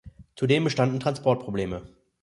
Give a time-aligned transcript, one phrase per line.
[0.35, 1.83] Zudem bestanden Transportprobleme.